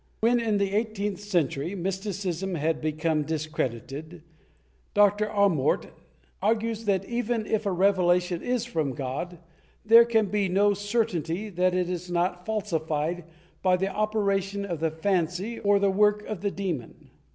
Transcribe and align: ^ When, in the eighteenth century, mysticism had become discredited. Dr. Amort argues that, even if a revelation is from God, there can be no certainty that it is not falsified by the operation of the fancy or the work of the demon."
^ 0.01 0.03
When, 0.21 0.39
in 0.39 0.57
the 0.57 0.71
eighteenth 0.73 1.19
century, 1.19 1.75
mysticism 1.75 2.55
had 2.55 2.81
become 2.81 3.21
discredited. 3.21 4.23
Dr. 4.95 5.29
Amort 5.29 5.89
argues 6.41 6.85
that, 6.85 7.05
even 7.05 7.45
if 7.45 7.67
a 7.67 7.71
revelation 7.71 8.41
is 8.41 8.65
from 8.65 8.93
God, 8.95 9.37
there 9.85 10.05
can 10.05 10.25
be 10.25 10.49
no 10.49 10.73
certainty 10.73 11.49
that 11.51 11.75
it 11.75 11.87
is 11.87 12.09
not 12.09 12.47
falsified 12.47 13.25
by 13.61 13.77
the 13.77 13.89
operation 13.93 14.65
of 14.65 14.79
the 14.79 14.89
fancy 14.89 15.59
or 15.59 15.77
the 15.77 15.91
work 15.91 16.25
of 16.25 16.41
the 16.41 16.49
demon." 16.49 17.11